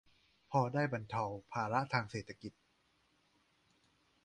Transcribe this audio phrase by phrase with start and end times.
[0.51, 2.53] พอได้บรรเทาภาระทางเศรษฐกิจ